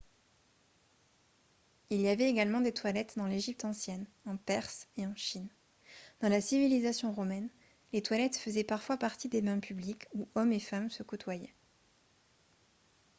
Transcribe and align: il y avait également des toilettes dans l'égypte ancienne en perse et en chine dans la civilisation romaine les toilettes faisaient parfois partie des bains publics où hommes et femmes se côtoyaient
il 1.91 2.01
y 2.01 2.07
avait 2.09 2.27
également 2.27 2.59
des 2.61 2.71
toilettes 2.73 3.15
dans 3.17 3.27
l'égypte 3.27 3.65
ancienne 3.65 4.07
en 4.25 4.35
perse 4.35 4.87
et 4.97 5.05
en 5.05 5.13
chine 5.15 5.47
dans 6.21 6.27
la 6.29 6.41
civilisation 6.41 7.11
romaine 7.13 7.51
les 7.93 8.01
toilettes 8.01 8.37
faisaient 8.37 8.63
parfois 8.63 8.97
partie 8.97 9.29
des 9.29 9.43
bains 9.43 9.59
publics 9.59 10.07
où 10.15 10.27
hommes 10.33 10.53
et 10.53 10.59
femmes 10.59 10.89
se 10.89 11.03
côtoyaient 11.03 11.53